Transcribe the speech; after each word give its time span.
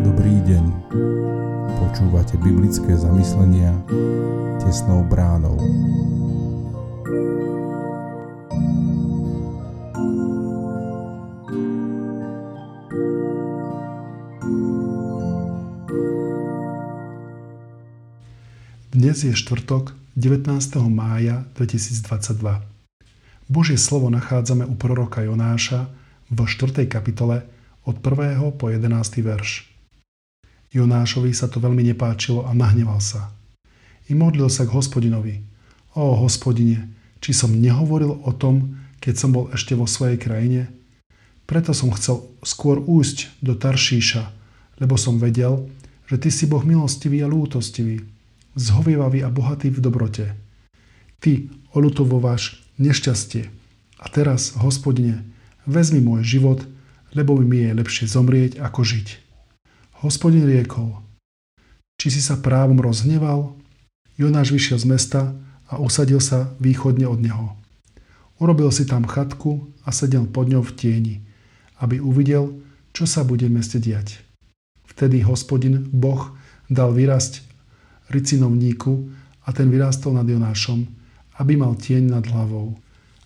Dobrý 0.00 0.36
deň. 0.48 0.64
Počúvate 1.76 2.40
biblické 2.40 2.96
zamyslenia 2.96 3.76
tesnou 4.64 5.04
bránou. 5.04 5.60
Dnes 18.96 19.28
je 19.28 19.36
štvrtok 19.36 19.92
19. 20.16 20.56
mája 20.88 21.44
2022. 21.60 22.71
Božie 23.50 23.74
slovo 23.74 24.06
nachádzame 24.06 24.62
u 24.62 24.78
proroka 24.78 25.26
Jonáša 25.26 25.90
v 26.30 26.38
4. 26.46 26.86
kapitole 26.86 27.42
od 27.82 27.98
1. 27.98 28.38
po 28.54 28.70
11. 28.70 28.86
verš. 29.18 29.66
Jonášovi 30.70 31.34
sa 31.34 31.50
to 31.50 31.58
veľmi 31.58 31.82
nepáčilo 31.82 32.46
a 32.46 32.54
nahneval 32.54 33.02
sa. 33.02 33.34
I 34.06 34.14
modlil 34.14 34.46
sa 34.46 34.62
k 34.62 34.72
hospodinovi. 34.72 35.42
O 35.98 36.14
hospodine, 36.16 36.94
či 37.18 37.34
som 37.34 37.52
nehovoril 37.52 38.22
o 38.24 38.30
tom, 38.32 38.80
keď 39.02 39.14
som 39.18 39.34
bol 39.34 39.50
ešte 39.50 39.74
vo 39.74 39.90
svojej 39.90 40.16
krajine? 40.16 40.70
Preto 41.44 41.74
som 41.74 41.90
chcel 41.92 42.22
skôr 42.46 42.78
újsť 42.78 43.42
do 43.42 43.58
Taršíša, 43.58 44.22
lebo 44.78 44.94
som 44.94 45.18
vedel, 45.18 45.68
že 46.06 46.16
ty 46.16 46.30
si 46.30 46.46
Boh 46.46 46.62
milostivý 46.62 47.20
a 47.20 47.28
lútostivý, 47.28 48.06
zhovievavý 48.54 49.26
a 49.26 49.28
bohatý 49.28 49.68
v 49.74 49.82
dobrote. 49.82 50.32
Ty 51.20 51.50
olutovováš 51.74 52.61
nešťastie. 52.82 53.46
A 54.02 54.06
teraz, 54.10 54.58
hospodine, 54.58 55.22
vezmi 55.62 56.02
môj 56.02 56.26
život, 56.26 56.66
lebo 57.14 57.38
mi 57.38 57.62
je 57.62 57.78
lepšie 57.78 58.10
zomrieť, 58.10 58.58
ako 58.58 58.82
žiť. 58.82 59.08
Hospodin 60.02 60.42
riekol, 60.42 60.98
či 62.02 62.10
si 62.10 62.18
sa 62.18 62.34
právom 62.34 62.82
rozhneval? 62.82 63.54
Jonáš 64.18 64.50
vyšiel 64.50 64.78
z 64.82 64.86
mesta 64.90 65.20
a 65.70 65.78
usadil 65.78 66.18
sa 66.18 66.50
východne 66.58 67.06
od 67.06 67.22
neho. 67.22 67.54
Urobil 68.42 68.74
si 68.74 68.82
tam 68.90 69.06
chatku 69.06 69.70
a 69.86 69.94
sedel 69.94 70.26
pod 70.26 70.50
ňou 70.50 70.66
v 70.66 70.74
tieni, 70.74 71.14
aby 71.78 72.02
uvidel, 72.02 72.58
čo 72.90 73.06
sa 73.06 73.22
bude 73.22 73.46
v 73.46 73.54
meste 73.62 73.78
diať. 73.78 74.18
Vtedy 74.82 75.22
hospodin, 75.22 75.86
Boh, 75.94 76.34
dal 76.66 76.90
vyrasť 76.90 77.46
ricinovníku 78.10 79.08
a 79.46 79.54
ten 79.54 79.70
vyrástol 79.70 80.18
nad 80.18 80.26
Jonášom, 80.26 80.84
aby 81.38 81.56
mal 81.56 81.78
tieň 81.78 82.12
nad 82.18 82.24
hlavou. 82.28 82.76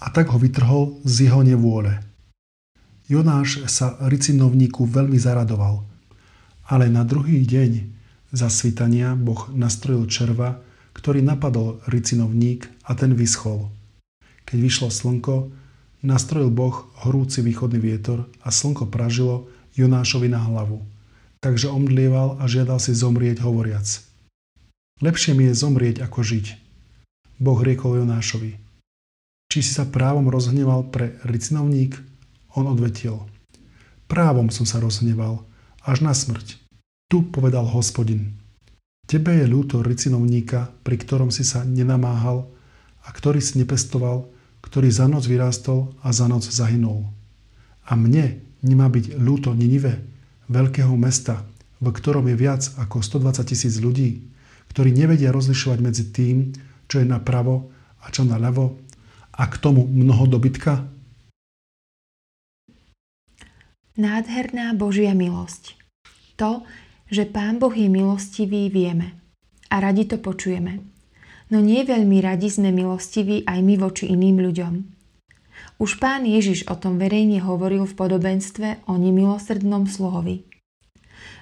A 0.00 0.08
tak 0.08 0.32
ho 0.32 0.38
vytrhol 0.40 1.00
z 1.04 1.28
jeho 1.28 1.44
nevôle. 1.44 2.00
Jonáš 3.10 3.66
sa 3.66 3.98
ricinovníku 4.06 4.86
veľmi 4.86 5.18
zaradoval, 5.18 5.82
ale 6.70 6.86
na 6.86 7.02
druhý 7.02 7.42
deň 7.42 7.90
za 8.30 8.46
svitania 8.46 9.18
Boh 9.18 9.50
nastrojil 9.50 10.06
červa, 10.06 10.62
ktorý 10.94 11.20
napadol 11.20 11.82
ricinovník 11.90 12.70
a 12.86 12.94
ten 12.94 13.12
vyschol. 13.18 13.68
Keď 14.46 14.58
vyšlo 14.62 14.88
slnko, 14.88 15.50
nastrojil 16.06 16.54
Boh 16.54 16.86
horúci 17.02 17.42
východný 17.42 17.82
vietor 17.82 18.30
a 18.46 18.54
slnko 18.54 18.86
pražilo 18.86 19.50
Jonášovi 19.74 20.30
na 20.30 20.38
hlavu. 20.38 20.80
Takže 21.42 21.66
omdlieval 21.66 22.38
a 22.38 22.46
žiadal 22.46 22.78
si 22.78 22.94
zomrieť 22.94 23.42
hovoriac– 23.42 23.86
Lepšie 25.00 25.32
mi 25.32 25.48
je 25.48 25.56
zomrieť, 25.56 26.04
ako 26.04 26.20
žiť. 26.20 26.46
Boh 27.40 27.56
riekol 27.56 28.04
Jonášovi. 28.04 28.52
Či 29.48 29.58
si 29.64 29.72
sa 29.72 29.88
právom 29.88 30.28
rozhneval 30.28 30.92
pre 30.92 31.16
ricinovník? 31.24 31.96
On 32.52 32.68
odvetil. 32.68 33.16
Právom 34.04 34.52
som 34.52 34.68
sa 34.68 34.76
rozhneval, 34.76 35.40
až 35.80 36.04
na 36.04 36.12
smrť. 36.12 36.60
Tu 37.08 37.24
povedal 37.32 37.64
hospodin. 37.64 38.36
Tebe 39.08 39.40
je 39.40 39.48
ľúto 39.48 39.80
ricinovníka, 39.80 40.68
pri 40.84 41.00
ktorom 41.00 41.32
si 41.32 41.42
sa 41.42 41.64
nenamáhal 41.64 42.44
a 43.02 43.08
ktorý 43.08 43.40
si 43.40 43.56
nepestoval, 43.56 44.28
ktorý 44.60 44.92
za 44.92 45.08
noc 45.08 45.24
vyrástol 45.24 45.96
a 46.04 46.12
za 46.12 46.28
noc 46.28 46.44
zahynul. 46.44 47.08
A 47.88 47.96
mne 47.96 48.44
nemá 48.60 48.92
byť 48.92 49.16
ľúto 49.16 49.56
Ninive, 49.56 50.04
veľkého 50.52 50.92
mesta, 50.94 51.42
v 51.80 51.88
ktorom 51.88 52.28
je 52.28 52.36
viac 52.36 52.62
ako 52.76 53.00
120 53.00 53.48
tisíc 53.48 53.80
ľudí, 53.80 54.28
ktorí 54.70 54.92
nevedia 54.92 55.32
rozlišovať 55.32 55.78
medzi 55.80 56.04
tým, 56.12 56.52
čo 56.90 56.98
je 56.98 57.06
napravo 57.06 57.70
a 58.02 58.10
čo 58.10 58.26
na 58.26 58.34
ľavo 58.34 58.82
a 59.38 59.46
k 59.46 59.54
tomu 59.62 59.86
mnoho 59.86 60.26
dobytka? 60.26 60.90
Nádherná 63.94 64.74
Božia 64.74 65.14
milosť. 65.14 65.78
To, 66.34 66.66
že 67.06 67.30
Pán 67.30 67.62
Boh 67.62 67.70
je 67.70 67.86
milostivý, 67.86 68.66
vieme. 68.66 69.14
A 69.70 69.78
radi 69.78 70.08
to 70.08 70.18
počujeme. 70.18 70.82
No 71.50 71.62
nie 71.62 71.86
veľmi 71.86 72.18
radi 72.18 72.50
sme 72.50 72.74
milostiví 72.74 73.46
aj 73.46 73.58
my 73.62 73.74
voči 73.78 74.10
iným 74.10 74.42
ľuďom. 74.42 74.74
Už 75.82 75.98
pán 75.98 76.24
Ježiš 76.24 76.68
o 76.70 76.78
tom 76.78 76.96
verejne 76.96 77.42
hovoril 77.42 77.84
v 77.84 77.94
podobenstve 77.96 78.86
o 78.88 78.96
nemilosrdnom 78.96 79.84
sluhovi. 79.90 80.46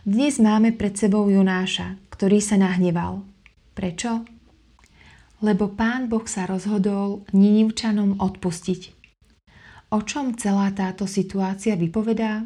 Dnes 0.03 0.41
máme 0.41 0.75
pred 0.75 0.97
sebou 0.97 1.29
Jonáša, 1.29 2.01
ktorý 2.09 2.41
sa 2.41 2.57
nahneval. 2.57 3.23
Prečo? 3.77 4.38
Lebo 5.39 5.71
pán 5.71 6.11
Boh 6.11 6.27
sa 6.27 6.51
rozhodol 6.51 7.23
Ninivčanom 7.31 8.19
odpustiť. 8.19 8.99
O 9.95 10.03
čom 10.03 10.35
celá 10.35 10.75
táto 10.75 11.07
situácia 11.07 11.79
vypovedá? 11.79 12.43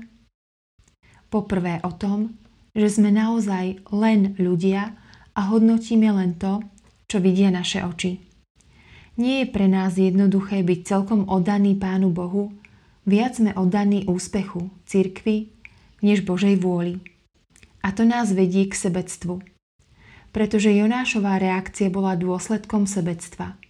Poprvé 1.32 1.80
o 1.82 1.90
tom, 1.96 2.36
že 2.76 3.00
sme 3.00 3.08
naozaj 3.08 3.80
len 3.90 4.36
ľudia 4.36 4.92
a 5.32 5.40
hodnotíme 5.48 6.12
len 6.12 6.36
to, 6.36 6.60
čo 7.08 7.24
vidia 7.24 7.48
naše 7.48 7.80
oči. 7.80 8.20
Nie 9.16 9.44
je 9.44 9.52
pre 9.52 9.68
nás 9.68 9.96
jednoduché 9.96 10.60
byť 10.60 10.80
celkom 10.84 11.28
oddaný 11.28 11.76
Pánu 11.80 12.12
Bohu, 12.12 12.52
viac 13.08 13.40
sme 13.40 13.56
oddaní 13.56 14.04
úspechu, 14.04 14.68
cirkvi, 14.84 15.52
než 16.04 16.24
Božej 16.28 16.60
vôli. 16.60 17.00
A 17.80 17.92
to 17.96 18.04
nás 18.04 18.32
vedie 18.36 18.68
k 18.68 18.76
sebectvu– 18.76 19.40
pretože 20.32 20.72
Jonášová 20.72 21.36
reakcia 21.36 21.92
bola 21.92 22.16
dôsledkom 22.16 22.88
sebectva. 22.88 23.60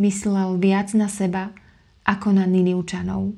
Myslel 0.00 0.56
viac 0.56 0.96
na 0.96 1.06
seba 1.06 1.52
ako 2.02 2.34
na 2.34 2.48
Ninivčanov. 2.48 3.36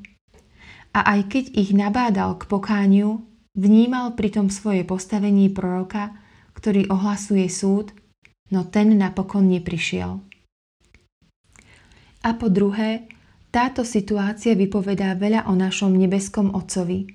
A 0.95 1.19
aj 1.19 1.21
keď 1.27 1.45
ich 1.59 1.75
nabádal 1.75 2.39
k 2.39 2.47
pokániu, 2.47 3.27
vnímal 3.59 4.15
pritom 4.15 4.49
svoje 4.49 4.87
postavenie 4.87 5.51
proroka, 5.51 6.15
ktorý 6.55 6.87
ohlasuje 6.89 7.51
súd, 7.51 7.91
no 8.55 8.63
ten 8.63 8.95
napokon 8.95 9.51
neprišiel. 9.51 10.23
A 12.25 12.31
po 12.39 12.49
druhé, 12.49 13.11
táto 13.51 13.85
situácia 13.85 14.57
vypovedá 14.57 15.13
veľa 15.19 15.51
o 15.51 15.55
našom 15.59 15.93
nebeskom 15.93 16.55
Otcovi. 16.55 17.11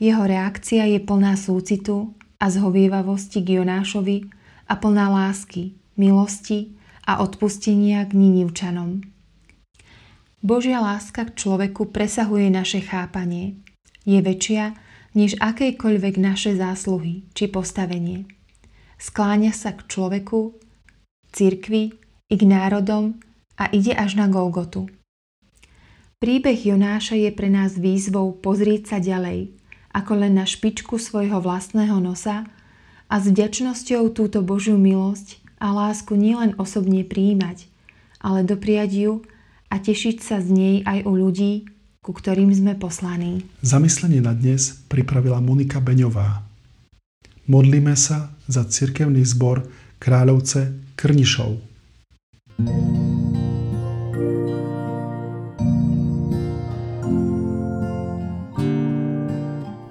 Jeho 0.00 0.24
reakcia 0.24 0.86
je 0.86 1.00
plná 1.02 1.36
súcitu 1.36 2.14
a 2.40 2.48
zhovievavosti 2.48 3.44
k 3.44 3.60
Jonášovi, 3.60 4.39
a 4.70 4.78
plná 4.78 5.10
lásky, 5.10 5.74
milosti 5.98 6.78
a 7.02 7.18
odpustenia 7.18 8.06
k 8.06 8.14
Ninivčanom. 8.14 9.02
Božia 10.40 10.78
láska 10.78 11.26
k 11.26 11.34
človeku 11.34 11.90
presahuje 11.90 12.48
naše 12.48 12.80
chápanie. 12.80 13.58
Je 14.06 14.22
väčšia 14.22 14.78
než 15.12 15.34
akejkoľvek 15.42 16.14
naše 16.22 16.54
zásluhy 16.54 17.26
či 17.34 17.50
postavenie. 17.50 18.30
Skláňa 18.96 19.50
sa 19.50 19.74
k 19.74 19.84
človeku, 19.90 20.54
cirkvi 21.34 21.98
i 22.30 22.34
k 22.38 22.42
národom 22.46 23.18
a 23.58 23.68
ide 23.74 23.92
až 23.92 24.16
na 24.16 24.30
Golgotu. 24.30 24.86
Príbeh 26.20 26.56
Jonáša 26.56 27.16
je 27.16 27.32
pre 27.32 27.48
nás 27.48 27.80
výzvou 27.80 28.36
pozrieť 28.38 28.96
sa 28.96 28.98
ďalej, 29.00 29.56
ako 29.90 30.12
len 30.24 30.36
na 30.36 30.44
špičku 30.44 31.00
svojho 31.00 31.40
vlastného 31.40 31.96
nosa 31.98 32.46
a 33.10 33.18
s 33.18 33.26
vďačnosťou 33.26 34.14
túto 34.14 34.38
Božiu 34.38 34.78
milosť 34.78 35.42
a 35.58 35.74
lásku 35.74 36.14
nielen 36.14 36.54
osobne 36.62 37.02
prijímať, 37.02 37.66
ale 38.22 38.46
dopriať 38.46 38.90
ju 38.94 39.12
a 39.66 39.82
tešiť 39.82 40.22
sa 40.22 40.38
z 40.38 40.48
nej 40.54 40.76
aj 40.86 41.02
u 41.04 41.12
ľudí, 41.18 41.66
ku 42.00 42.14
ktorým 42.14 42.54
sme 42.54 42.78
poslaní. 42.78 43.42
Zamyslenie 43.66 44.22
na 44.22 44.30
dnes 44.32 44.78
pripravila 44.86 45.42
Monika 45.42 45.82
Beňová. 45.82 46.46
Modlíme 47.50 47.98
sa 47.98 48.30
za 48.46 48.62
cirkevný 48.62 49.26
zbor 49.26 49.66
Kráľovce 49.98 50.94
Krnišov. 50.94 51.58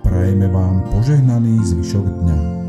Prajeme 0.08 0.48
vám 0.48 0.88
požehnaný 0.88 1.60
zvyšok 1.68 2.08
dňa. 2.24 2.69